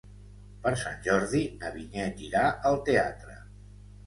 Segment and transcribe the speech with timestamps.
[0.63, 3.39] Per Sant Jordi na Vinyet irà al teatre.